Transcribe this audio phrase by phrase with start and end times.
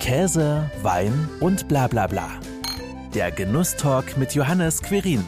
[0.00, 2.26] Käse, Wein und bla bla bla.
[3.14, 5.24] Der Genusstalk mit Johannes Querin.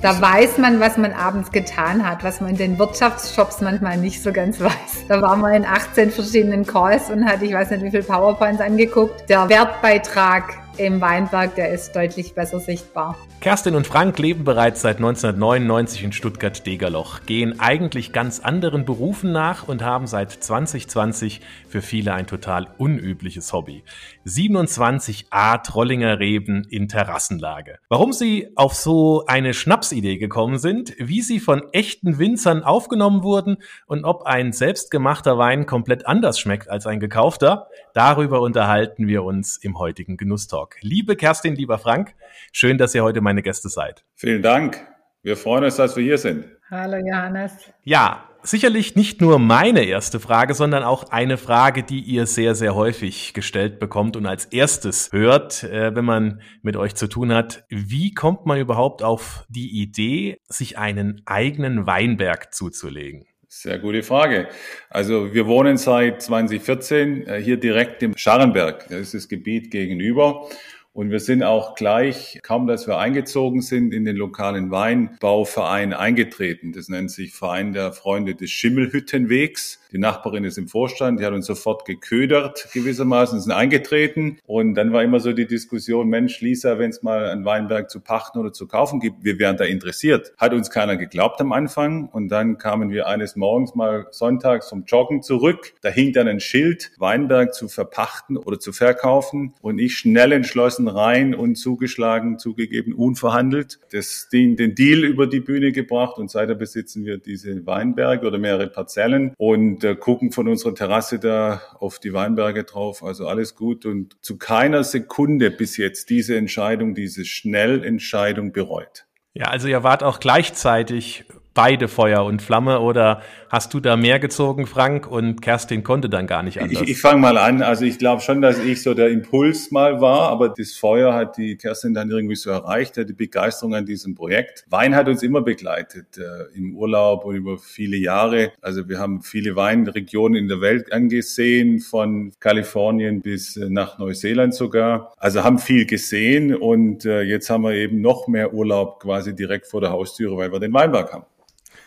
[0.00, 4.22] Da weiß man, was man abends getan hat, was man in den Wirtschaftsshops manchmal nicht
[4.22, 5.06] so ganz weiß.
[5.08, 8.60] Da waren wir in 18 verschiedenen Calls und hatte ich weiß nicht wie viele PowerPoints
[8.60, 9.28] angeguckt.
[9.28, 10.44] Der Wertbeitrag
[10.78, 13.16] im Weinberg, der ist deutlich besser sichtbar.
[13.40, 19.66] Kerstin und Frank leben bereits seit 1999 in Stuttgart-Degerloch, gehen eigentlich ganz anderen Berufen nach
[19.68, 23.84] und haben seit 2020 für viele ein total unübliches Hobby.
[24.24, 27.78] 27 A Trollinger Reben in Terrassenlage.
[27.88, 33.58] Warum sie auf so eine Schnapsidee gekommen sind, wie sie von echten Winzern aufgenommen wurden
[33.86, 39.56] und ob ein selbstgemachter Wein komplett anders schmeckt als ein gekaufter, darüber unterhalten wir uns
[39.58, 40.76] im heutigen Genusstalk.
[40.80, 42.14] Liebe Kerstin, lieber Frank,
[42.52, 44.04] schön, dass ihr heute meine Gäste seid.
[44.14, 44.86] Vielen Dank.
[45.22, 46.44] Wir freuen uns, dass wir hier sind.
[46.70, 47.52] Hallo Johannes.
[47.82, 52.74] Ja, sicherlich nicht nur meine erste Frage, sondern auch eine Frage, die ihr sehr, sehr
[52.74, 57.64] häufig gestellt bekommt und als erstes hört, äh, wenn man mit euch zu tun hat.
[57.68, 63.26] Wie kommt man überhaupt auf die Idee, sich einen eigenen Weinberg zuzulegen?
[63.50, 64.48] Sehr gute Frage.
[64.90, 68.86] Also wir wohnen seit 2014 äh, hier direkt im Scharrenberg.
[68.90, 70.50] Das ist das Gebiet gegenüber.
[70.92, 76.72] Und wir sind auch gleich, kaum dass wir eingezogen sind, in den lokalen Weinbauverein eingetreten.
[76.72, 79.80] Das nennt sich Verein der Freunde des Schimmelhüttenwegs.
[79.92, 84.38] Die Nachbarin ist im Vorstand, die hat uns sofort geködert gewissermaßen, sind eingetreten.
[84.46, 88.00] Und dann war immer so die Diskussion, Mensch, Lisa, wenn es mal einen Weinberg zu
[88.00, 90.32] pachten oder zu kaufen gibt, wir wären da interessiert.
[90.36, 92.08] Hat uns keiner geglaubt am Anfang.
[92.08, 95.72] Und dann kamen wir eines Morgens mal sonntags vom Joggen zurück.
[95.80, 99.54] Da hing dann ein Schild, Weinberg zu verpachten oder zu verkaufen.
[99.60, 103.80] Und ich schnell entschlossen rein und zugeschlagen, zugegeben, unverhandelt.
[103.92, 108.38] Das, den, den Deal über die Bühne gebracht und seither besitzen wir diese Weinberge oder
[108.38, 109.32] mehrere Parzellen.
[109.36, 113.04] Und und äh, gucken von unserer Terrasse da auf die Weinberge drauf.
[113.04, 119.06] Also alles gut und zu keiner Sekunde bis jetzt diese Entscheidung, diese Schnellentscheidung bereut.
[119.34, 121.26] Ja, also ihr wart auch gleichzeitig
[121.58, 126.28] beide Feuer und Flamme oder hast du da mehr gezogen, Frank, und Kerstin konnte dann
[126.28, 126.82] gar nicht anders?
[126.82, 127.62] Ich, ich fange mal an.
[127.62, 131.36] Also ich glaube schon, dass ich so der Impuls mal war, aber das Feuer hat
[131.36, 134.66] die Kerstin dann irgendwie so erreicht, die Begeisterung an diesem Projekt.
[134.70, 138.52] Wein hat uns immer begleitet, äh, im Urlaub und über viele Jahre.
[138.60, 144.54] Also wir haben viele Weinregionen in der Welt angesehen, von Kalifornien bis äh, nach Neuseeland
[144.54, 145.12] sogar.
[145.16, 149.66] Also haben viel gesehen und äh, jetzt haben wir eben noch mehr Urlaub quasi direkt
[149.66, 151.24] vor der Haustüre, weil wir den Weinberg haben.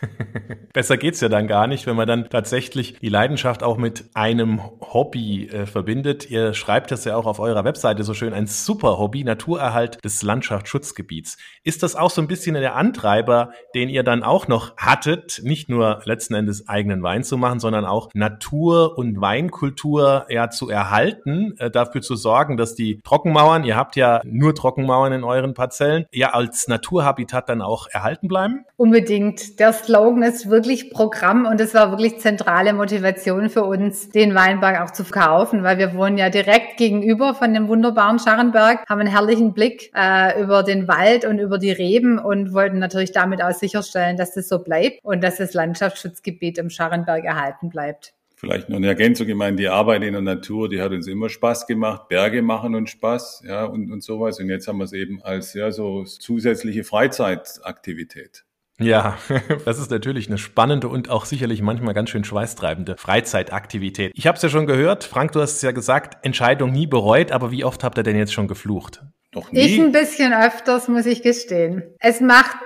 [0.72, 4.60] Besser geht's ja dann gar nicht, wenn man dann tatsächlich die Leidenschaft auch mit einem
[4.80, 6.30] Hobby äh, verbindet.
[6.30, 10.22] Ihr schreibt das ja auch auf eurer Webseite so schön, ein super Hobby, Naturerhalt des
[10.22, 11.36] Landschaftsschutzgebiets.
[11.62, 15.68] Ist das auch so ein bisschen der Antreiber, den ihr dann auch noch hattet, nicht
[15.68, 21.54] nur letzten Endes eigenen Wein zu machen, sondern auch Natur- und Weinkultur ja zu erhalten,
[21.58, 26.06] äh, dafür zu sorgen, dass die Trockenmauern, ihr habt ja nur Trockenmauern in euren Parzellen,
[26.12, 28.64] ja als Naturhabitat dann auch erhalten bleiben?
[28.76, 29.58] Unbedingt.
[29.60, 34.80] Der Slogan ist wirklich Programm und es war wirklich zentrale Motivation für uns, den Weinberg
[34.80, 39.10] auch zu verkaufen, weil wir wohnen ja direkt gegenüber von dem wunderbaren Scharrenberg, haben einen
[39.10, 43.52] herrlichen Blick äh, über den Wald und über die Reben und wollten natürlich damit auch
[43.52, 48.14] sicherstellen, dass das so bleibt und dass das Landschaftsschutzgebiet im Scharrenberg erhalten bleibt.
[48.34, 51.28] Vielleicht noch eine Ergänzung, ich meine, die Arbeit in der Natur, die hat uns immer
[51.28, 52.08] Spaß gemacht.
[52.08, 54.40] Berge machen uns Spaß, ja, und, und sowas.
[54.40, 58.46] Und jetzt haben wir es eben als, ja, so zusätzliche Freizeitaktivität.
[58.82, 59.18] Ja,
[59.64, 64.12] das ist natürlich eine spannende und auch sicherlich manchmal ganz schön schweißtreibende Freizeitaktivität.
[64.14, 67.32] Ich habe es ja schon gehört, Frank, du hast es ja gesagt, Entscheidung nie bereut,
[67.32, 69.02] aber wie oft habt ihr denn jetzt schon geflucht?
[69.34, 69.60] Noch nie.
[69.60, 71.82] Ich ein bisschen öfters, muss ich gestehen.
[72.00, 72.56] Es macht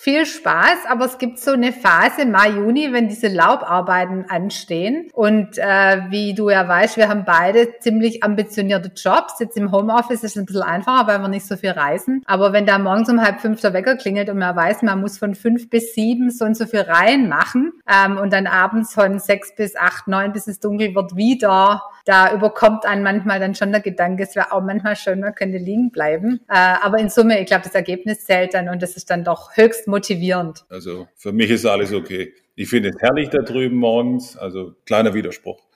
[0.00, 5.10] viel Spaß, aber es gibt so eine Phase Mai, Juni, wenn diese Laubarbeiten anstehen.
[5.12, 9.34] Und äh, wie du ja weißt, wir haben beide ziemlich ambitionierte Jobs.
[9.40, 12.22] Jetzt im Homeoffice ist es ein bisschen einfacher, weil wir nicht so viel reisen.
[12.24, 15.18] Aber wenn da morgens um halb fünf der Wecker klingelt und man weiß, man muss
[15.18, 19.18] von fünf bis sieben so und so viel Reihen machen ähm, und dann abends von
[19.18, 23.70] sechs bis acht, neun, bis es dunkel wird, wieder da überkommt einen manchmal dann schon
[23.72, 26.40] der Gedanke, es wäre auch manchmal schön, man könnte liegen bleiben.
[26.48, 29.56] Äh, aber in Summe, ich glaube, das Ergebnis zählt dann und das ist dann doch
[29.56, 30.64] höchst motivierend.
[30.68, 32.32] Also für mich ist alles okay.
[32.54, 35.69] Ich finde es herrlich da drüben morgens, also kleiner Widerspruch.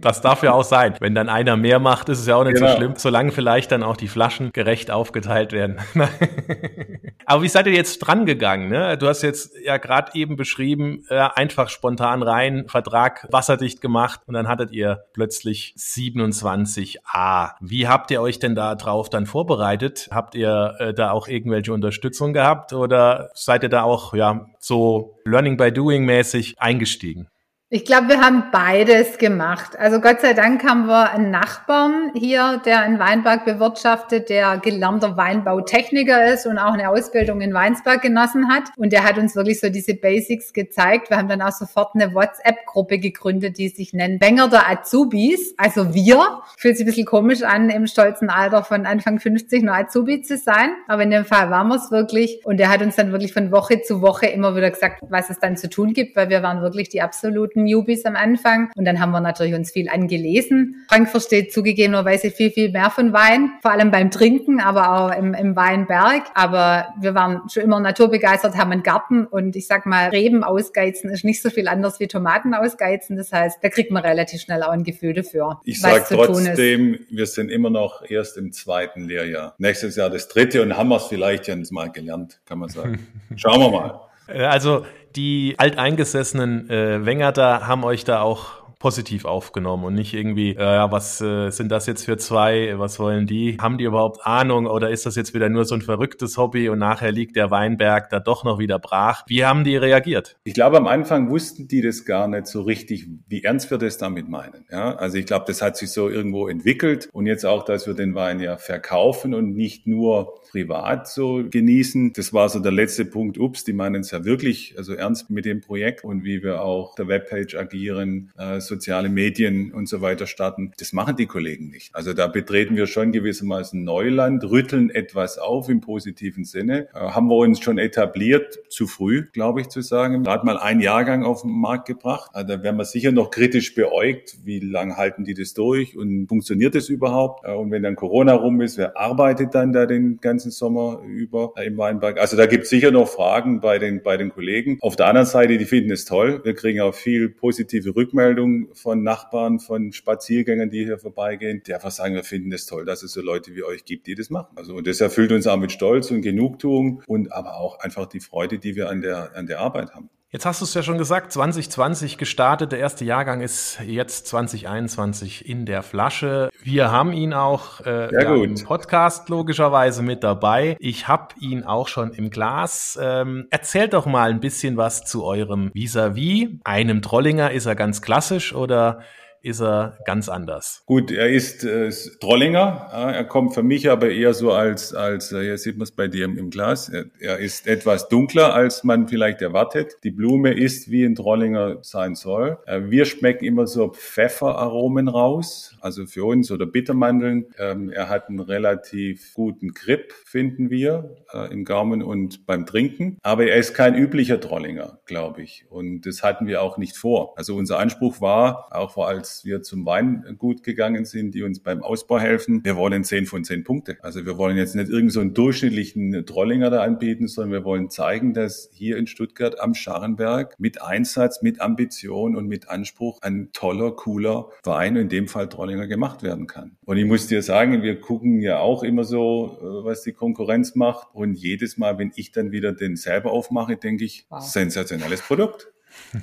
[0.00, 0.94] Das darf ja auch sein.
[1.00, 2.70] Wenn dann einer mehr macht, ist es ja auch nicht genau.
[2.70, 5.78] so schlimm, solange vielleicht dann auch die Flaschen gerecht aufgeteilt werden.
[7.26, 8.68] Aber wie seid ihr jetzt dran gegangen?
[8.68, 8.98] Ne?
[8.98, 14.34] Du hast jetzt ja gerade eben beschrieben, äh, einfach spontan rein, Vertrag wasserdicht gemacht und
[14.34, 17.52] dann hattet ihr plötzlich 27a.
[17.60, 20.08] Wie habt ihr euch denn da drauf dann vorbereitet?
[20.10, 25.16] Habt ihr äh, da auch irgendwelche Unterstützung gehabt oder seid ihr da auch ja so
[25.24, 27.28] Learning by Doing mäßig eingestiegen?
[27.74, 29.78] Ich glaube, wir haben beides gemacht.
[29.78, 35.16] Also Gott sei Dank haben wir einen Nachbarn hier, der einen Weinberg bewirtschaftet, der gelernter
[35.16, 38.64] Weinbautechniker ist und auch eine Ausbildung in Weinsberg genossen hat.
[38.76, 41.08] Und der hat uns wirklich so diese Basics gezeigt.
[41.08, 45.54] Wir haben dann auch sofort eine WhatsApp-Gruppe gegründet, die sich nennt Wenger der Azubis.
[45.56, 46.42] Also wir.
[46.58, 50.36] Fühlt sich ein bisschen komisch an, im stolzen Alter von Anfang 50 nur Azubi zu
[50.36, 50.72] sein.
[50.88, 52.44] Aber in dem Fall waren wir es wirklich.
[52.44, 55.38] Und der hat uns dann wirklich von Woche zu Woche immer wieder gesagt, was es
[55.38, 58.70] dann zu tun gibt, weil wir waren wirklich die absoluten Newbies am Anfang.
[58.76, 60.84] Und dann haben wir natürlich uns viel angelesen.
[60.88, 65.34] Frank versteht zugegebenerweise viel, viel mehr von Wein, vor allem beim Trinken, aber auch im,
[65.34, 66.24] im Weinberg.
[66.34, 71.10] Aber wir waren schon immer naturbegeistert, haben einen Garten und ich sag mal, Reben ausgeizen
[71.10, 73.16] ist nicht so viel anders wie Tomaten ausgeizen.
[73.16, 75.60] Das heißt, da kriegt man relativ schnell auch ein Gefühl dafür.
[75.64, 79.54] Ich sage trotzdem, wir sind immer noch erst im zweiten Lehrjahr.
[79.58, 83.06] Nächstes Jahr das dritte und haben wir es vielleicht ja mal gelernt, kann man sagen.
[83.36, 84.00] Schauen wir mal.
[84.26, 84.84] Also
[85.16, 91.20] die alteingesessenen äh, da haben euch da auch positiv aufgenommen und nicht irgendwie, äh, was
[91.20, 93.56] äh, sind das jetzt für zwei, was wollen die?
[93.60, 96.80] Haben die überhaupt Ahnung oder ist das jetzt wieder nur so ein verrücktes Hobby und
[96.80, 99.22] nachher liegt der Weinberg da doch noch wieder brach?
[99.28, 100.36] Wie haben die reagiert?
[100.42, 103.98] Ich glaube, am Anfang wussten die das gar nicht so richtig, wie ernst wir das
[103.98, 104.66] damit meinen.
[104.68, 107.94] Ja, also ich glaube, das hat sich so irgendwo entwickelt und jetzt auch, dass wir
[107.94, 112.14] den Wein ja verkaufen und nicht nur privat so genießen.
[112.14, 113.38] Das war so der letzte Punkt.
[113.38, 116.96] Ups, die meinen es ja wirklich also ernst mit dem Projekt und wie wir auch
[116.96, 120.72] der Webpage agieren, äh, soziale Medien und so weiter starten.
[120.78, 121.94] Das machen die Kollegen nicht.
[121.94, 126.88] Also da betreten wir schon gewissermaßen Neuland, rütteln etwas auf im positiven Sinne.
[126.94, 130.22] Äh, haben wir uns schon etabliert, zu früh, glaube ich, zu sagen.
[130.22, 132.30] Gerade mal ein Jahrgang auf den Markt gebracht.
[132.32, 134.38] Also da werden wir sicher noch kritisch beäugt.
[134.44, 137.44] Wie lange halten die das durch und funktioniert das überhaupt?
[137.46, 141.52] Äh, und wenn dann Corona rum ist, wer arbeitet dann da den ganzen Sommer über
[141.62, 142.18] im Weinberg.
[142.18, 144.78] Also da gibt es sicher noch Fragen bei den, bei den Kollegen.
[144.80, 146.40] Auf der anderen Seite, die finden es toll.
[146.44, 151.90] Wir kriegen auch viel positive Rückmeldungen von Nachbarn, von Spaziergängern, die hier vorbeigehen, die einfach
[151.90, 154.56] sagen, wir finden es toll, dass es so Leute wie euch gibt, die das machen.
[154.56, 158.20] Also und das erfüllt uns auch mit Stolz und Genugtuung und aber auch einfach die
[158.20, 160.10] Freude, die wir an der, an der Arbeit haben.
[160.34, 165.46] Jetzt hast du es ja schon gesagt, 2020 gestartet, der erste Jahrgang ist jetzt 2021
[165.46, 166.48] in der Flasche.
[166.62, 170.78] Wir haben ihn auch äh, ja, im Podcast logischerweise mit dabei.
[170.80, 172.98] Ich habe ihn auch schon im Glas.
[172.98, 176.48] Ähm, erzählt doch mal ein bisschen was zu eurem Vis-a-vis.
[176.48, 176.60] -vis.
[176.64, 179.00] Einem Trollinger ist er ganz klassisch oder
[179.42, 180.82] ist er ganz anders.
[180.86, 181.90] Gut, er ist äh,
[182.20, 182.88] Trollinger.
[182.92, 186.08] Er kommt für mich aber eher so als, als äh, hier sieht man es bei
[186.08, 189.98] dir im Glas, er, er, ist etwas dunkler, als man vielleicht erwartet.
[190.04, 192.58] Die Blume ist, wie ein Trollinger sein soll.
[192.66, 197.46] Äh, wir schmecken immer so Pfefferaromen raus, also für uns oder Bittermandeln.
[197.58, 203.18] Ähm, er hat einen relativ guten Grip, finden wir, äh, im Gaumen und beim Trinken.
[203.22, 205.64] Aber er ist kein üblicher Trollinger, glaube ich.
[205.68, 207.36] Und das hatten wir auch nicht vor.
[207.36, 211.82] Also unser Anspruch war, auch vor als wir zum Weingut gegangen sind, die uns beim
[211.82, 212.64] Ausbau helfen.
[212.64, 213.96] Wir wollen 10 von 10 Punkte.
[214.02, 217.90] Also wir wollen jetzt nicht irgend so einen durchschnittlichen Trollinger da anbieten, sondern wir wollen
[217.90, 223.50] zeigen, dass hier in Stuttgart am Scharrenberg mit Einsatz, mit Ambition und mit Anspruch ein
[223.52, 226.76] toller, cooler Wein, in dem Fall Trollinger, gemacht werden kann.
[226.84, 230.74] Und ich muss dir sagen, wir gucken ja auch immer so, äh, was die Konkurrenz
[230.74, 231.08] macht.
[231.12, 234.40] Und jedes Mal, wenn ich dann wieder den selber aufmache, denke ich, wow.
[234.40, 235.71] sensationelles Produkt.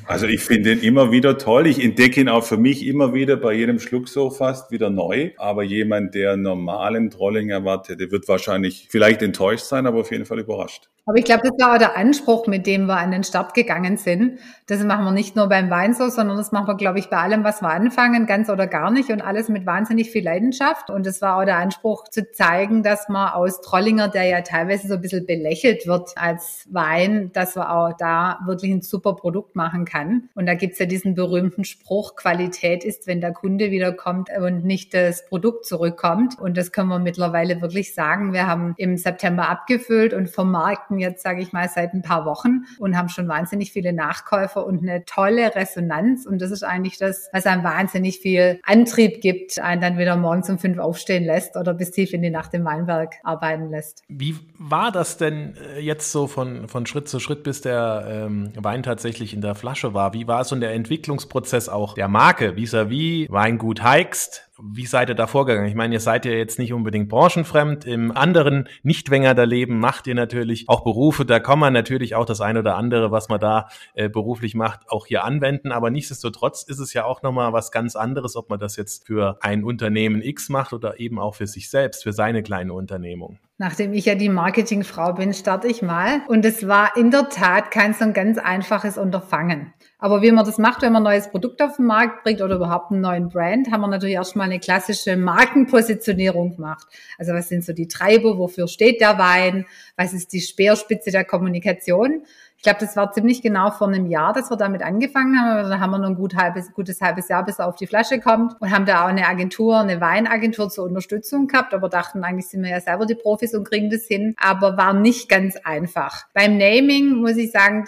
[0.05, 1.67] Also ich finde ihn immer wieder toll.
[1.67, 5.31] Ich entdecke ihn auch für mich immer wieder bei jedem Schluck so fast wieder neu.
[5.37, 10.25] Aber jemand, der normalen Trolling erwartet, der wird wahrscheinlich vielleicht enttäuscht sein, aber auf jeden
[10.25, 10.89] Fall überrascht.
[11.09, 13.97] Aber ich glaube, das war auch der Anspruch, mit dem wir an den Start gegangen
[13.97, 14.37] sind.
[14.67, 17.17] Das machen wir nicht nur beim Wein so, sondern das machen wir, glaube ich, bei
[17.17, 20.91] allem, was wir anfangen, ganz oder gar nicht und alles mit wahnsinnig viel Leidenschaft.
[20.91, 24.87] Und das war auch der Anspruch zu zeigen, dass man aus Trollinger, der ja teilweise
[24.87, 29.55] so ein bisschen belächelt wird als Wein, dass wir auch da wirklich ein super Produkt
[29.55, 30.29] machen kann.
[30.35, 34.63] Und da gibt's ja diesen berühmten Spruch, Qualität ist, wenn der Kunde wieder kommt und
[34.63, 36.37] nicht das Produkt zurückkommt.
[36.39, 38.31] Und das können wir mittlerweile wirklich sagen.
[38.31, 42.65] Wir haben im September abgefüllt und vermarkten jetzt, sage ich mal, seit ein paar Wochen
[42.77, 46.25] und haben schon wahnsinnig viele Nachkäufer und eine tolle Resonanz.
[46.25, 50.49] Und das ist eigentlich das, was einem wahnsinnig viel Antrieb gibt, einen dann wieder morgens
[50.49, 54.03] um fünf aufstehen lässt oder bis tief in die Nacht im Weinberg arbeiten lässt.
[54.07, 58.51] Wie war das denn äh, jetzt so von, von Schritt zu Schritt, bis der ähm,
[58.55, 60.13] Wein tatsächlich in der Flasche war?
[60.13, 64.48] Wie war so der Entwicklungsprozess auch der Marke vis-à-vis -vis Weingut Heikst?
[64.61, 65.69] Wie seid ihr da vorgegangen?
[65.69, 67.85] Ich meine, ihr seid ja jetzt nicht unbedingt branchenfremd.
[67.85, 71.25] Im anderen Nicht-Wenger Leben macht ihr natürlich auch Berufe.
[71.25, 74.89] Da kann man natürlich auch das eine oder andere, was man da äh, beruflich macht,
[74.89, 75.71] auch hier anwenden.
[75.71, 79.37] Aber nichtsdestotrotz ist es ja auch nochmal was ganz anderes, ob man das jetzt für
[79.41, 83.39] ein Unternehmen X macht oder eben auch für sich selbst, für seine kleine Unternehmung.
[83.61, 86.21] Nachdem ich ja die Marketingfrau bin, starte ich mal.
[86.29, 89.73] Und es war in der Tat kein so ein ganz einfaches Unterfangen.
[89.97, 92.55] Aber wie man das macht, wenn man ein neues Produkt auf den Markt bringt oder
[92.55, 96.87] überhaupt einen neuen Brand, haben wir natürlich erstmal eine klassische Markenpositionierung gemacht.
[97.17, 99.65] Also was sind so die Treiber, wofür steht der Wein,
[99.97, 102.23] was ist die Speerspitze der Kommunikation?
[102.59, 105.69] Ich glaube, das war ziemlich genau vor einem Jahr, dass wir damit angefangen haben.
[105.69, 108.19] Da haben wir noch ein gut halbes, gutes halbes Jahr, bis er auf die Flasche
[108.19, 112.49] kommt und haben da auch eine Agentur, eine Weinagentur zur Unterstützung gehabt, aber dachten, eigentlich
[112.49, 116.25] sind wir ja selber die Profis und kriegen das hin, aber war nicht ganz einfach.
[116.33, 117.85] Beim Naming muss ich sagen,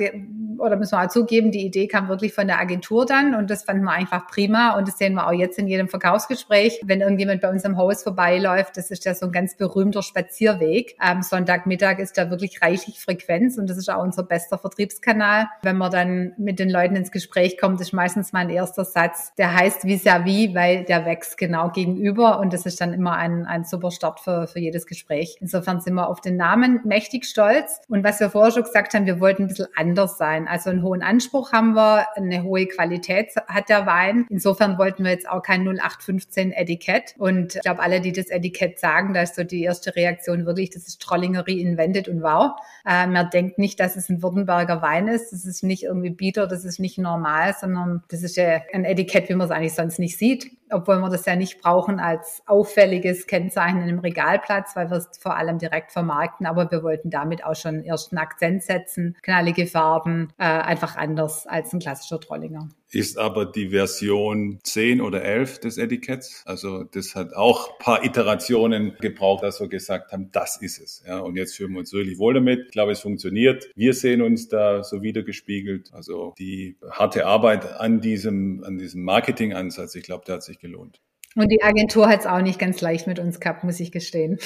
[0.62, 3.64] oder müssen wir auch zugeben, die Idee kam wirklich von der Agentur dann und das
[3.64, 6.80] fanden wir einfach prima und das sehen wir auch jetzt in jedem Verkaufsgespräch.
[6.86, 10.96] Wenn irgendjemand bei uns am Haus vorbeiläuft, das ist ja so ein ganz berühmter Spazierweg.
[11.00, 15.48] Am Sonntagmittag ist da wirklich reichlich Frequenz und das ist auch unser bester Vertriebskanal.
[15.64, 19.54] Wenn man dann mit den Leuten ins Gespräch kommt, ist meistens mein erster Satz, der
[19.54, 23.92] heißt vis-à-vis, weil der wächst genau gegenüber und das ist dann immer ein, ein super
[23.92, 25.38] Start für, für jedes Gespräch.
[25.42, 29.06] Insofern sind wir auf den Namen mächtig stolz und was wir vorher schon gesagt haben,
[29.06, 30.48] wir wollten ein bisschen anders sein.
[30.48, 34.26] Also einen hohen Anspruch haben wir, eine hohe Qualität hat der Wein.
[34.30, 38.80] Insofern wollten wir jetzt auch kein 0815 Etikett und ich glaube, alle, die das Etikett
[38.80, 42.52] sagen, da ist so die erste Reaktion wirklich, das ist Trollinger reinvented und wow.
[42.86, 45.32] Äh, man denkt nicht, dass es ein Württemberg Nürnberger Wein ist.
[45.32, 49.30] Das ist nicht irgendwie Bieder, das ist nicht normal, sondern das ist ja ein Etikett,
[49.30, 50.52] wie man es eigentlich sonst nicht sieht.
[50.72, 55.36] Obwohl wir das ja nicht brauchen als auffälliges Kennzeichen im Regalplatz, weil wir es vor
[55.36, 56.46] allem direkt vermarkten.
[56.46, 59.18] Aber wir wollten damit auch schon ersten Akzent setzen.
[59.22, 65.24] Knallige Farben, äh, einfach anders als ein klassischer Trollinger ist aber die Version 10 oder
[65.24, 66.44] 11 des Etiketts.
[66.46, 71.04] Also das hat auch paar Iterationen gebraucht, dass wir gesagt haben, das ist es.
[71.08, 72.66] Ja, und jetzt fühlen wir uns wirklich wohl damit.
[72.66, 73.70] Ich glaube, es funktioniert.
[73.76, 75.94] Wir sehen uns da so wiedergespiegelt.
[75.94, 81.02] Also die harte Arbeit an diesem, an diesem Marketingansatz, ich glaube, der hat sich gelohnt.
[81.36, 84.40] Und die Agentur hat es auch nicht ganz leicht mit uns gehabt, muss ich gestehen.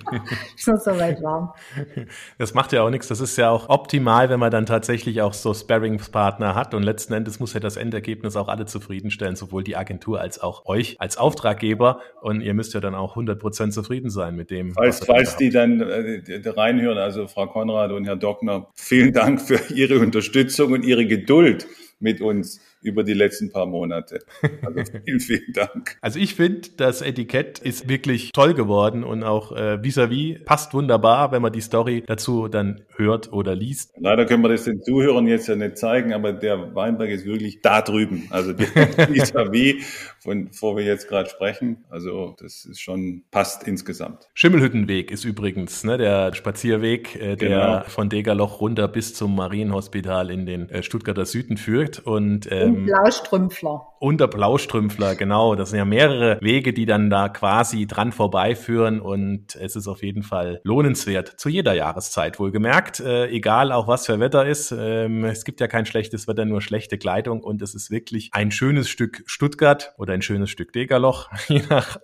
[0.56, 1.54] schon so weit war.
[2.38, 3.08] Das macht ja auch nichts.
[3.08, 6.74] Das ist ja auch optimal, wenn man dann tatsächlich auch so Sparringspartner hat.
[6.74, 10.66] Und letzten Endes muss ja das Endergebnis auch alle zufriedenstellen, sowohl die Agentur als auch
[10.66, 12.00] euch als Auftraggeber.
[12.20, 14.72] Und ihr müsst ja dann auch 100 Prozent zufrieden sein mit dem.
[14.72, 19.60] Falls, falls die dann äh, reinhören, also Frau Konrad und Herr Dockner, vielen Dank für
[19.74, 21.66] Ihre Unterstützung und Ihre Geduld
[22.00, 24.20] mit uns über die letzten paar Monate.
[24.64, 25.96] Also vielen, vielen Dank.
[26.00, 30.74] Also ich finde, das Etikett ist wirklich toll geworden und auch äh, vis-à-vis -vis passt
[30.74, 33.94] wunderbar, wenn man die Story dazu dann hört oder liest.
[33.98, 37.60] Leider können wir das den Zuhörern jetzt ja nicht zeigen, aber der Weinberg ist wirklich
[37.62, 38.26] da drüben.
[38.30, 39.84] Also vis-à-vis,
[40.20, 41.84] von wo wir jetzt gerade sprechen.
[41.88, 44.28] Also das ist schon passt insgesamt.
[44.34, 47.82] Schimmelhüttenweg ist übrigens ne, der Spazierweg, äh, der genau.
[47.88, 53.91] von Degerloch runter bis zum Marienhospital in den äh, Stuttgarter Süden führt und ähm, Blaustrümpfler.
[54.02, 55.54] Und der Blaustrümpfler, genau.
[55.54, 60.02] Das sind ja mehrere Wege, die dann da quasi dran vorbeiführen und es ist auf
[60.02, 62.98] jeden Fall lohnenswert zu jeder Jahreszeit wohlgemerkt.
[62.98, 64.74] Äh, egal auch was für Wetter ist.
[64.76, 68.50] Ähm, es gibt ja kein schlechtes Wetter, nur schlechte Kleidung und es ist wirklich ein
[68.50, 71.98] schönes Stück Stuttgart oder ein schönes Stück Degerloch, je nach,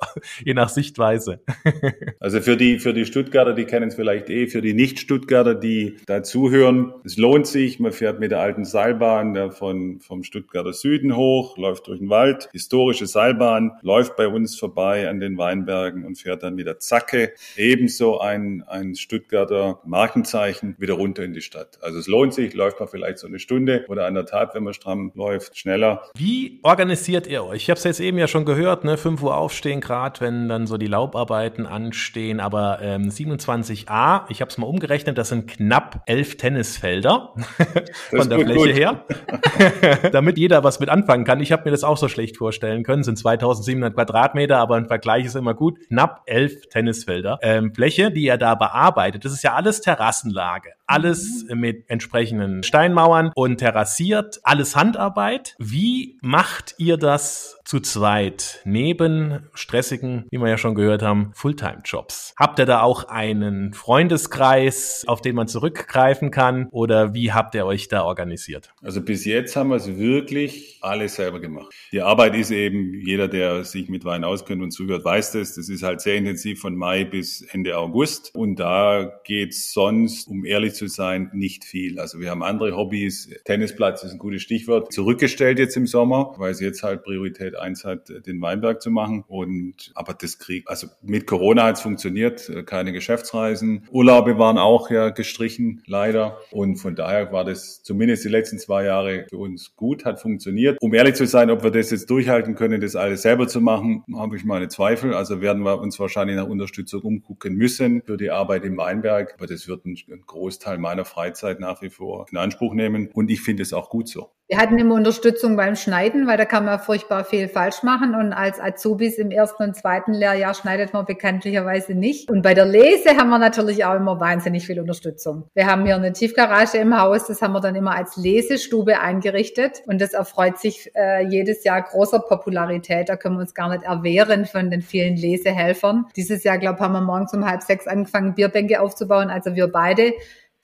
[0.45, 1.41] je nach Sichtweise.
[2.21, 5.97] also für die, für die Stuttgarter, die kennen es vielleicht eh, für die Nicht-Stuttgarter, die
[6.07, 7.81] da zuhören, es lohnt sich.
[7.81, 12.49] Man fährt mit der alten Seilbahn von, vom Stuttgarter Süden hoch, läuft durch den Wald,
[12.53, 18.21] historische Seilbahn, läuft bei uns vorbei an den Weinbergen und fährt dann wieder Zacke, ebenso
[18.21, 21.79] ein, ein Stuttgarter Markenzeichen, wieder runter in die Stadt.
[21.83, 25.13] Also es lohnt sich, läuft man vielleicht so eine Stunde oder anderthalb, wenn man stramm
[25.15, 26.03] läuft, schneller.
[26.17, 27.63] Wie organisiert ihr euch?
[27.63, 28.97] Ich habe es jetzt eben ja schon gehört, ne?
[28.97, 34.51] 5 Uhr aufstehen, gerade wenn dann so die Laubarbeiten anstehen, aber ähm, 27a, ich habe
[34.51, 37.35] es mal umgerechnet, das sind knapp elf Tennisfelder
[38.11, 38.75] von der Fläche gut.
[38.75, 39.05] her,
[40.13, 41.41] damit jeder was mit anfangen kann.
[41.41, 43.03] Ich habe mir das auch so schlecht vorstellen können.
[43.03, 45.79] Sind 2700 Quadratmeter, aber ein Vergleich ist immer gut.
[45.89, 47.39] Knapp elf Tennisfelder.
[47.43, 50.71] Ähm, Fläche, die er da bearbeitet, das ist ja alles Terrassenlage.
[50.87, 54.41] Alles mit entsprechenden Steinmauern und terrassiert.
[54.43, 55.55] Alles Handarbeit.
[55.59, 62.35] Wie macht ihr das zu zweit neben stressigen, wie wir ja schon gehört haben, Fulltime-Jobs?
[62.39, 66.69] Habt ihr da auch einen Freundeskreis, auf den man zurückgreifen kann?
[66.71, 68.71] Oder wie habt ihr euch da organisiert?
[68.83, 71.68] Also bis jetzt haben wir es wirklich alles selber gemacht.
[71.93, 75.69] Die Arbeit ist eben, jeder, der sich mit Wein auskennt und zuhört, weiß das, das
[75.69, 78.35] ist halt sehr intensiv von Mai bis Ende August.
[78.35, 81.99] Und da geht's sonst, um ehrlich zu sein, nicht viel.
[82.01, 83.31] Also wir haben andere Hobbys.
[83.45, 84.93] Tennisplatz ist ein gutes Stichwort.
[84.93, 89.25] Zurückgestellt jetzt im Sommer, weil es jetzt halt Priorität eins hat, den Weinberg zu machen.
[89.29, 93.87] Und aber das Krieg, also mit Corona hat es funktioniert, keine Geschäftsreisen.
[93.91, 96.39] Urlaube waren auch ja gestrichen, leider.
[96.51, 100.79] Und von daher war das zumindest die letzten zwei Jahre für uns gut, hat funktioniert.
[100.81, 104.05] Um ehrlich zu sein, ob wir das jetzt durchhalten können, das alles selber zu machen,
[104.15, 105.13] habe ich meine Zweifel.
[105.13, 109.35] Also werden wir uns wahrscheinlich nach Unterstützung umgucken müssen für die Arbeit im Weinberg.
[109.37, 113.09] Aber das wird ein Großteil meiner Freizeit nach wie vor in Anspruch nehmen.
[113.13, 114.31] Und ich finde es auch gut so.
[114.51, 118.15] Wir hatten immer Unterstützung beim Schneiden, weil da kann man furchtbar viel falsch machen.
[118.15, 122.31] Und als Azubis im ersten und zweiten Lehrjahr schneidet man bekanntlicherweise nicht.
[122.31, 125.51] Und bei der Lese haben wir natürlich auch immer wahnsinnig viel Unterstützung.
[125.53, 129.83] Wir haben hier eine Tiefgarage im Haus, das haben wir dann immer als Lesestube eingerichtet.
[129.85, 133.11] Und das erfreut sich äh, jedes Jahr großer Popularität.
[133.11, 136.07] Da können wir uns gar nicht erwehren von den vielen Lesehelfern.
[136.17, 139.29] Dieses Jahr, glaube ich, haben wir morgens um halb sechs angefangen, Bierbänke aufzubauen.
[139.29, 140.15] Also wir beide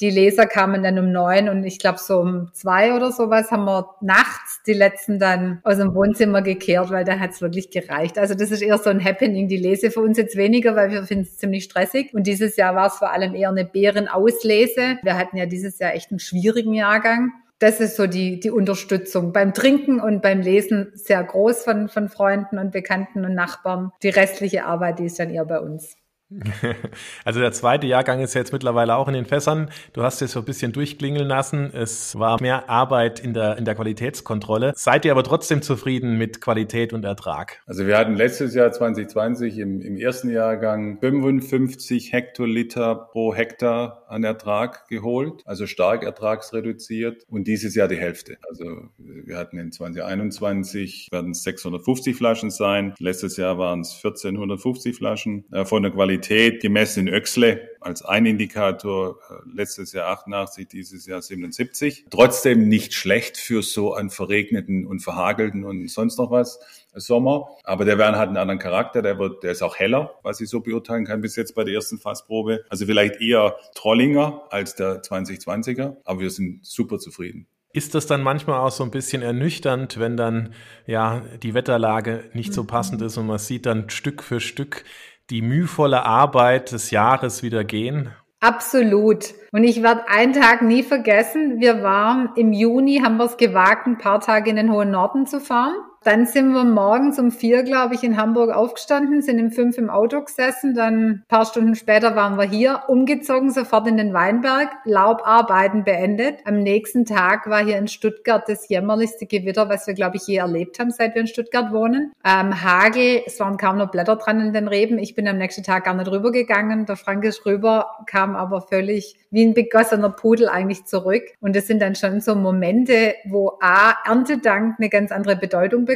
[0.00, 3.64] die Leser kamen dann um neun und ich glaube so um zwei oder sowas haben
[3.64, 8.18] wir nachts die letzten dann aus dem Wohnzimmer gekehrt, weil da hat's wirklich gereicht.
[8.18, 9.46] Also das ist eher so ein Happening.
[9.46, 12.12] Die Lese für uns jetzt weniger, weil wir finden es ziemlich stressig.
[12.12, 14.98] Und dieses Jahr war es vor allem eher eine Bärenauslese.
[15.02, 17.32] Wir hatten ja dieses Jahr echt einen schwierigen Jahrgang.
[17.60, 19.32] Das ist so die, die Unterstützung.
[19.32, 23.92] Beim Trinken und beim Lesen sehr groß von, von Freunden und Bekannten und Nachbarn.
[24.02, 25.96] Die restliche Arbeit, die ist dann eher bei uns.
[27.24, 29.70] Also der zweite Jahrgang ist jetzt mittlerweile auch in den Fässern.
[29.92, 31.70] Du hast es so ein bisschen durchklingeln lassen.
[31.72, 34.72] Es war mehr Arbeit in der, in der Qualitätskontrolle.
[34.76, 37.62] Seid ihr aber trotzdem zufrieden mit Qualität und Ertrag?
[37.66, 44.24] Also wir hatten letztes Jahr 2020 im, im ersten Jahrgang 55 Hektoliter pro Hektar an
[44.24, 48.36] Ertrag geholt, also stark ertragsreduziert und dieses Jahr die Hälfte.
[48.48, 52.94] Also wir hatten in 2021 werden es 650 Flaschen sein.
[52.98, 58.02] Letztes Jahr waren es 1450 Flaschen äh, von der Qualität Qualität gemessen in Öxle als
[58.02, 59.18] ein Indikator.
[59.28, 62.06] Äh, letztes Jahr 88, dieses Jahr 77.
[62.10, 66.60] Trotzdem nicht schlecht für so einen verregneten und verhagelten und sonst noch was
[66.94, 67.48] Sommer.
[67.64, 69.02] Aber der Wein hat einen anderen Charakter.
[69.02, 71.74] Der wird, der ist auch heller, was ich so beurteilen kann bis jetzt bei der
[71.74, 72.64] ersten Fassprobe.
[72.70, 75.96] Also vielleicht eher Trollinger als der 2020er.
[76.04, 77.46] Aber wir sind super zufrieden.
[77.74, 80.54] Ist das dann manchmal auch so ein bisschen ernüchternd, wenn dann
[80.86, 84.84] ja die Wetterlage nicht so passend ist und man sieht dann Stück für Stück
[85.30, 88.10] die mühevolle Arbeit des Jahres wieder gehen?
[88.40, 89.32] Absolut.
[89.52, 91.60] Und ich werde einen Tag nie vergessen.
[91.60, 95.26] Wir waren im Juni, haben wir es gewagt, ein paar Tage in den hohen Norden
[95.26, 95.74] zu fahren.
[96.04, 99.88] Dann sind wir morgens um vier, glaube ich, in Hamburg aufgestanden, sind um fünf im
[99.88, 100.74] Auto gesessen.
[100.74, 106.40] Dann ein paar Stunden später waren wir hier, umgezogen, sofort in den Weinberg, Laubarbeiten beendet.
[106.44, 110.36] Am nächsten Tag war hier in Stuttgart das jämmerlichste Gewitter, was wir, glaube ich, je
[110.36, 112.12] erlebt haben, seit wir in Stuttgart wohnen.
[112.22, 114.98] Ähm, Hagel, es waren kaum noch Blätter dran in den Reben.
[114.98, 116.84] Ich bin am nächsten Tag gar nicht rübergegangen.
[116.84, 121.22] Der Frank ist rüber, kam aber völlig wie ein begossener Pudel eigentlich zurück.
[121.40, 125.93] Und das sind dann schon so Momente, wo A, Erntedank eine ganz andere Bedeutung bekommt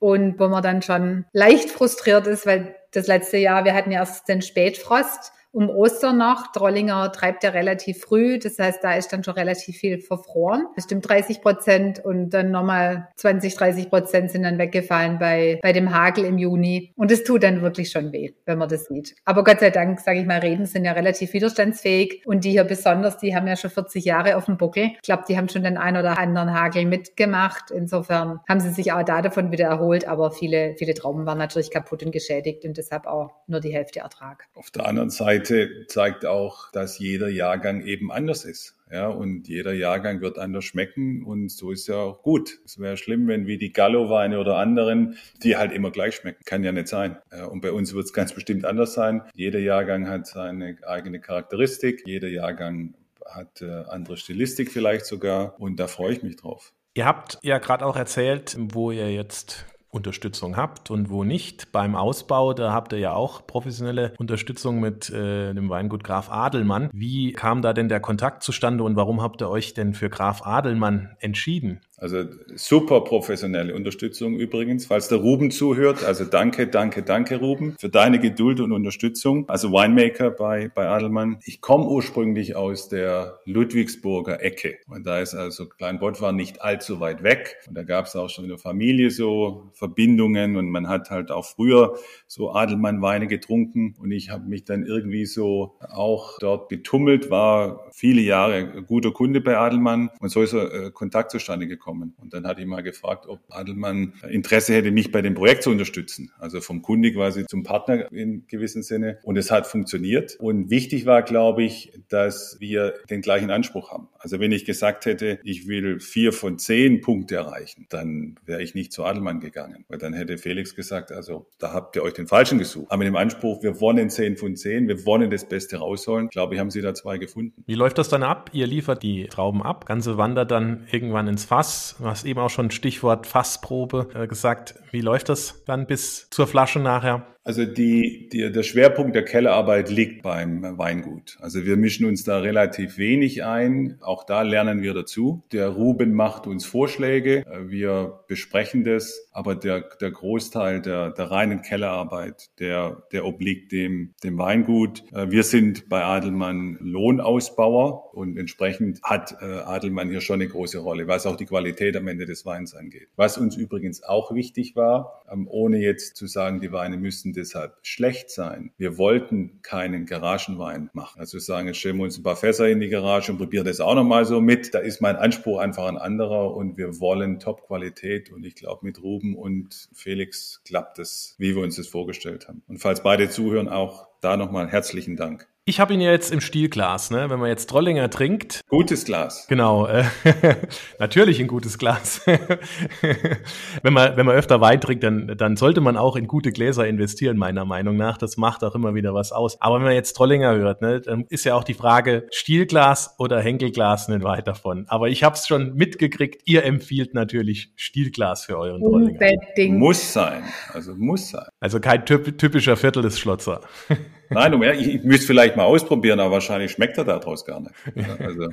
[0.00, 4.00] und wo man dann schon leicht frustriert ist, weil das letzte Jahr, wir hatten ja
[4.00, 6.52] erst den Spätfrost um Ostern noch.
[6.52, 10.66] Trollinger treibt ja relativ früh, das heißt, da ist dann schon relativ viel verfroren.
[10.74, 15.94] Bestimmt 30 Prozent und dann nochmal 20, 30 Prozent sind dann weggefallen bei, bei dem
[15.94, 16.92] Hagel im Juni.
[16.96, 19.14] Und es tut dann wirklich schon weh, wenn man das sieht.
[19.24, 22.64] Aber Gott sei Dank, sage ich mal, Reben sind ja relativ widerstandsfähig und die hier
[22.64, 24.90] besonders, die haben ja schon 40 Jahre auf dem Buckel.
[24.94, 27.70] Ich glaube, die haben schon den ein oder anderen Hagel mitgemacht.
[27.70, 31.70] Insofern haben sie sich auch da davon wieder erholt, aber viele, viele Trauben waren natürlich
[31.70, 34.46] kaputt und geschädigt und deshalb auch nur die Hälfte Ertrag.
[34.54, 38.76] Auf der anderen Seite Seite zeigt auch, dass jeder Jahrgang eben anders ist.
[38.90, 42.58] Ja, und jeder Jahrgang wird anders schmecken und so ist ja auch gut.
[42.64, 46.42] Es wäre schlimm, wenn wie die Gallo-Weine oder anderen, die halt immer gleich schmecken.
[46.44, 47.16] Kann ja nicht sein.
[47.50, 49.22] Und bei uns wird es ganz bestimmt anders sein.
[49.32, 52.02] Jeder Jahrgang hat seine eigene Charakteristik.
[52.04, 56.72] Jeder Jahrgang hat äh, andere Stilistik vielleicht sogar und da freue ich mich drauf.
[56.94, 61.72] Ihr habt ja gerade auch erzählt, wo ihr jetzt Unterstützung habt und wo nicht.
[61.72, 66.90] Beim Ausbau, da habt ihr ja auch professionelle Unterstützung mit äh, dem Weingut Graf Adelmann.
[66.92, 70.46] Wie kam da denn der Kontakt zustande und warum habt ihr euch denn für Graf
[70.46, 71.80] Adelmann entschieden?
[72.00, 76.02] Also super professionelle Unterstützung übrigens, falls der Ruben zuhört.
[76.02, 79.46] Also danke, danke, danke Ruben für deine Geduld und Unterstützung.
[79.50, 81.38] Also Winemaker bei, bei Adelmann.
[81.44, 87.00] Ich komme ursprünglich aus der Ludwigsburger Ecke und da ist also Kleinbott war nicht allzu
[87.00, 90.88] weit weg und da gab es auch schon in der Familie so Verbindungen und man
[90.88, 95.76] hat halt auch früher so Adelmann Weine getrunken und ich habe mich dann irgendwie so
[95.80, 101.30] auch dort getummelt, war viele Jahre guter Kunde bei Adelmann und so ist äh, Kontakt
[101.30, 102.14] zustande gekommen gekommen.
[102.18, 105.70] Und dann hatte ich mal gefragt, ob Adelmann Interesse hätte, mich bei dem Projekt zu
[105.70, 106.30] unterstützen.
[106.38, 109.18] Also vom Kunde quasi zum Partner in gewissem Sinne.
[109.22, 110.36] Und es hat funktioniert.
[110.38, 114.08] Und wichtig war, glaube ich, dass wir den gleichen Anspruch haben.
[114.18, 118.74] Also wenn ich gesagt hätte, ich will vier von zehn Punkte erreichen, dann wäre ich
[118.74, 119.84] nicht zu Adelmann gegangen.
[119.88, 122.86] Weil dann hätte Felix gesagt, also da habt ihr euch den Falschen gesucht.
[122.90, 126.54] Aber mit dem Anspruch, wir wollen zehn von zehn, wir wollen das Beste rausholen, glaube
[126.54, 127.64] ich, haben sie da zwei gefunden.
[127.66, 128.50] Wie läuft das dann ab?
[128.52, 131.96] Ihr liefert die Trauben ab, Ganze wandert dann irgendwann ins Fass Fass.
[131.98, 134.74] Du hast eben auch schon Stichwort Fassprobe äh, gesagt.
[134.90, 137.26] Wie läuft das dann bis zur Flasche nachher?
[137.42, 141.38] Also die, die, der Schwerpunkt der Kellerarbeit liegt beim Weingut.
[141.40, 143.98] Also wir mischen uns da relativ wenig ein.
[144.02, 145.42] Auch da lernen wir dazu.
[145.50, 147.44] Der Ruben macht uns Vorschläge.
[147.66, 149.30] Wir besprechen das.
[149.32, 155.04] Aber der, der Großteil der, der reinen Kellerarbeit, der, der obliegt dem, dem Weingut.
[155.10, 161.08] Wir sind bei Adelmann Lohnausbauer und entsprechend hat äh, Adelmann hier schon eine große Rolle,
[161.08, 163.08] was auch die Qualität am Ende des Weins angeht.
[163.16, 167.78] Was uns übrigens auch wichtig war, ähm, ohne jetzt zu sagen, die Weine müssen deshalb
[167.82, 168.72] schlecht sein.
[168.76, 171.20] Wir wollten keinen Garagenwein machen.
[171.20, 173.80] Also sagen, jetzt stellen wir uns ein paar Fässer in die Garage und probieren das
[173.80, 174.74] auch nochmal so mit.
[174.74, 179.02] Da ist mein Anspruch einfach ein anderer und wir wollen Top-Qualität und ich glaube, mit
[179.02, 182.62] Ruben und Felix klappt es, wie wir uns das vorgestellt haben.
[182.68, 185.49] Und falls beide zuhören, auch da nochmal herzlichen Dank.
[185.66, 187.28] Ich habe ihn ja jetzt im Stielglas, ne?
[187.28, 188.62] Wenn man jetzt Trollinger trinkt.
[188.68, 189.46] Gutes Glas.
[189.46, 190.04] Genau, äh,
[190.98, 192.22] natürlich ein gutes Glas.
[193.82, 196.88] wenn man wenn man öfter Wein trinkt, dann dann sollte man auch in gute Gläser
[196.88, 198.16] investieren, meiner Meinung nach.
[198.16, 199.60] Das macht auch immer wieder was aus.
[199.60, 203.40] Aber wenn man jetzt Trollinger hört, ne, dann ist ja auch die Frage Stielglas oder
[203.40, 204.86] Henkelglas nicht weit davon.
[204.88, 206.42] Aber ich habe es schon mitgekriegt.
[206.46, 209.20] Ihr empfiehlt natürlich Stielglas für euren Trollinger.
[209.20, 209.78] Unbedingt.
[209.78, 210.42] Muss sein,
[210.72, 211.46] also muss sein.
[211.60, 213.60] Also kein typischer Viertel des Schlotzer.
[214.30, 217.74] Nein, um, ich, ich müsste vielleicht mal ausprobieren, aber wahrscheinlich schmeckt er daraus gar nicht.
[218.20, 218.48] Also,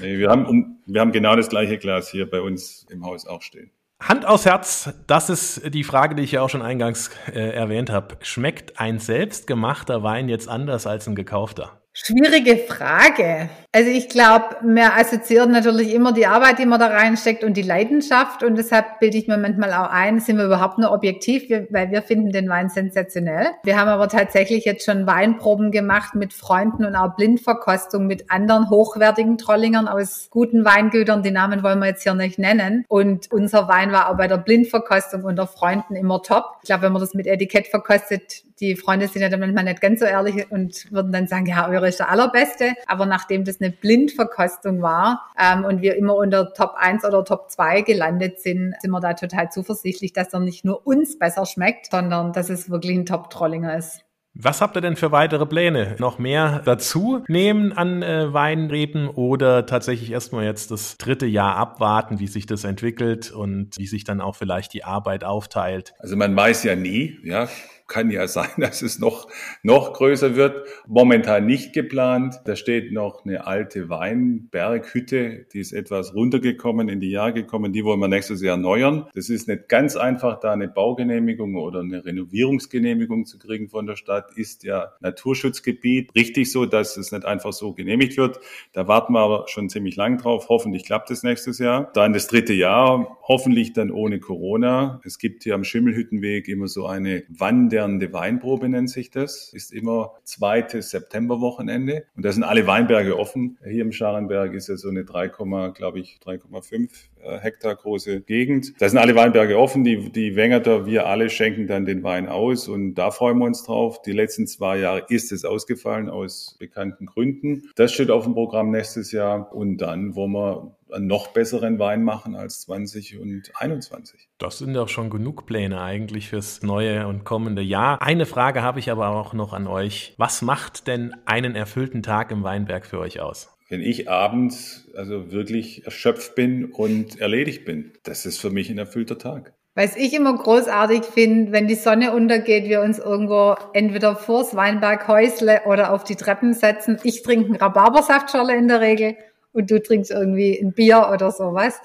[0.00, 3.42] nee, wir, haben, wir haben genau das gleiche Glas hier bei uns im Haus auch
[3.42, 3.70] stehen.
[4.00, 7.90] Hand aufs Herz, das ist die Frage, die ich ja auch schon eingangs äh, erwähnt
[7.90, 8.16] habe.
[8.22, 11.77] Schmeckt ein selbstgemachter Wein jetzt anders als ein gekaufter?
[12.00, 13.50] Schwierige Frage.
[13.72, 17.62] Also ich glaube, wir assoziieren natürlich immer die Arbeit, die man da reinsteckt und die
[17.62, 21.90] Leidenschaft und deshalb bilde ich mir manchmal auch ein, sind wir überhaupt nur objektiv, weil
[21.90, 23.48] wir finden den Wein sensationell.
[23.64, 28.70] Wir haben aber tatsächlich jetzt schon Weinproben gemacht mit Freunden und auch Blindverkostung mit anderen
[28.70, 31.24] hochwertigen Trollingern aus guten Weingütern.
[31.24, 32.84] Die Namen wollen wir jetzt hier nicht nennen.
[32.88, 36.44] Und unser Wein war auch bei der Blindverkostung unter Freunden immer top.
[36.62, 39.80] Ich glaube, wenn man das mit Etikett verkostet, die Freunde sind ja dann manchmal nicht
[39.80, 42.74] ganz so ehrlich und würden dann sagen, ja, eure ist der allerbeste.
[42.86, 47.50] Aber nachdem das eine Blindverkostung war ähm, und wir immer unter Top 1 oder Top
[47.50, 51.90] 2 gelandet sind, sind wir da total zuversichtlich, dass er nicht nur uns besser schmeckt,
[51.90, 54.04] sondern dass es wirklich ein Top-Trollinger ist.
[54.40, 55.96] Was habt ihr denn für weitere Pläne?
[55.98, 62.20] Noch mehr dazu nehmen an äh, Weinreben oder tatsächlich erstmal jetzt das dritte Jahr abwarten,
[62.20, 65.94] wie sich das entwickelt und wie sich dann auch vielleicht die Arbeit aufteilt?
[65.98, 67.48] Also man weiß ja nie, ja
[67.88, 69.28] kann ja sein, dass es noch,
[69.62, 70.66] noch größer wird.
[70.86, 72.40] Momentan nicht geplant.
[72.44, 77.72] Da steht noch eine alte Weinberghütte, die ist etwas runtergekommen, in die Jahre gekommen.
[77.72, 79.06] Die wollen wir nächstes Jahr erneuern.
[79.14, 83.96] Das ist nicht ganz einfach, da eine Baugenehmigung oder eine Renovierungsgenehmigung zu kriegen von der
[83.96, 84.32] Stadt.
[84.36, 86.14] Ist ja Naturschutzgebiet.
[86.14, 88.38] Richtig so, dass es nicht einfach so genehmigt wird.
[88.72, 90.48] Da warten wir aber schon ziemlich lang drauf.
[90.48, 91.90] Hoffentlich klappt es nächstes Jahr.
[91.94, 95.00] Dann das dritte Jahr, hoffentlich dann ohne Corona.
[95.04, 99.52] Es gibt hier am Schimmelhüttenweg immer so eine Wand wandernde Weinprobe nennt sich das.
[99.52, 102.04] Ist immer zweites Septemberwochenende.
[102.16, 103.58] Und da sind alle Weinberge offen.
[103.64, 106.90] Hier im Scharenberg ist ja so eine 3, glaube ich, 3,5
[107.22, 108.74] äh, Hektar große Gegend.
[108.80, 109.84] Da sind alle Weinberge offen.
[109.84, 112.68] Die, die Wengerter, wir alle schenken dann den Wein aus.
[112.68, 114.02] Und da freuen wir uns drauf.
[114.02, 117.70] Die letzten zwei Jahre ist es ausgefallen aus bekannten Gründen.
[117.76, 119.54] Das steht auf dem Programm nächstes Jahr.
[119.54, 124.28] Und dann wollen wir einen noch besseren Wein machen als 20 und 21.
[124.38, 128.02] Das sind doch schon genug Pläne eigentlich fürs neue und kommende Jahr.
[128.02, 130.14] Eine Frage habe ich aber auch noch an euch.
[130.16, 133.54] Was macht denn einen erfüllten Tag im Weinberg für euch aus?
[133.68, 138.78] Wenn ich abends also wirklich erschöpft bin und erledigt bin, das ist für mich ein
[138.78, 139.52] erfüllter Tag.
[139.74, 145.62] Was ich immer großartig finde, wenn die Sonne untergeht, wir uns irgendwo entweder vors Weinberghäusle
[145.66, 146.98] oder auf die Treppen setzen.
[147.04, 149.16] Ich trinke einen Rhabarbersaftschorle in der Regel
[149.52, 151.80] und du trinkst irgendwie ein Bier oder sowas.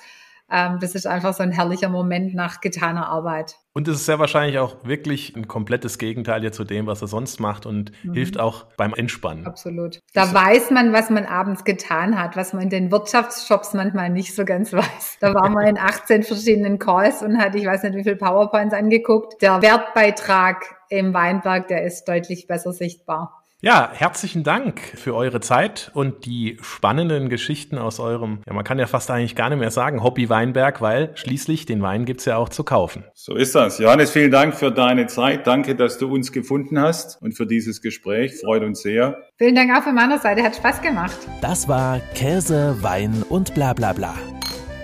[0.51, 3.55] Ähm, das ist einfach so ein herrlicher Moment nach getaner Arbeit.
[3.73, 7.39] Und es ist sehr wahrscheinlich auch wirklich ein komplettes Gegenteil zu dem, was er sonst
[7.39, 8.13] macht und mhm.
[8.13, 9.47] hilft auch beim Entspannen.
[9.47, 9.99] Absolut.
[10.13, 10.35] Da so.
[10.35, 14.45] weiß man, was man abends getan hat, was man in den Wirtschaftsshops manchmal nicht so
[14.45, 15.17] ganz weiß.
[15.21, 18.75] Da waren wir in 18 verschiedenen Calls und hat, ich weiß nicht, wie viel PowerPoints
[18.75, 19.41] angeguckt.
[19.41, 23.42] Der Wertbeitrag im Weinberg, der ist deutlich besser sichtbar.
[23.65, 28.77] Ja, herzlichen Dank für eure Zeit und die spannenden Geschichten aus eurem, ja, man kann
[28.77, 32.35] ja fast eigentlich gar nicht mehr sagen, Hobby Weinberg, weil schließlich den Wein gibt's ja
[32.35, 33.05] auch zu kaufen.
[33.13, 33.79] So ist das.
[33.79, 35.47] Johannes, vielen Dank für deine Zeit.
[35.47, 38.33] Danke, dass du uns gefunden hast und für dieses Gespräch.
[38.41, 39.17] Freut uns sehr.
[39.37, 40.43] Vielen Dank auch von meiner Seite.
[40.43, 41.15] Hat Spaß gemacht.
[41.39, 44.13] Das war Käse, Wein und bla bla bla.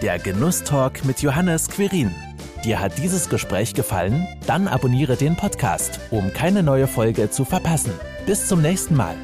[0.02, 2.16] Der Genusstalk mit Johannes Quirin.
[2.64, 4.28] Dir hat dieses Gespräch gefallen?
[4.46, 7.94] Dann abonniere den Podcast, um keine neue Folge zu verpassen.
[8.26, 9.16] Bis zum nächsten Mal.